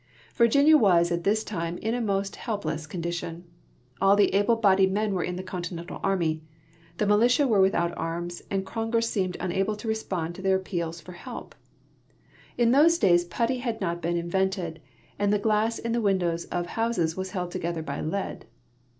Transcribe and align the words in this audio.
Virginia 0.33 0.75
was 0.77 1.11
at 1.11 1.23
this 1.23 1.43
time 1.43 1.77
in 1.77 1.93
a 1.93 2.01
most 2.01 2.35
helpless 2.37 2.87
condition. 2.87 3.43
All 4.01 4.15
the 4.15 4.33
able 4.33 4.55
bodied 4.55 4.91
men 4.91 5.13
were 5.13 5.23
in 5.23 5.35
the 5.35 5.43
Continental 5.43 5.99
Army. 6.01 6.41
Tlie 6.97 7.07
militia 7.07 7.47
were 7.47 7.61
without 7.61 7.95
arms, 7.95 8.41
and 8.49 8.65
Congress 8.65 9.07
seemed 9.07 9.37
unable 9.39 9.75
to 9.75 9.87
respond 9.87 10.33
to 10.33 10.41
their 10.41 10.57
a[)peals 10.57 10.99
for 11.03 11.11
help. 11.11 11.53
In 12.57 12.71
those 12.71 12.97
days 12.97 13.25
i)utty 13.27 13.59
had 13.59 13.79
not 13.79 14.01
been 14.01 14.17
in 14.17 14.27
vented, 14.31 14.81
and 15.19 15.31
the 15.31 15.37
glass 15.37 15.77
in 15.77 15.91
the 15.91 16.01
windows 16.01 16.45
of 16.45 16.65
houses 16.65 17.15
was 17.15 17.29
held 17.29 17.51
together 17.51 17.83
by 17.83 18.01
lead. 18.01 18.47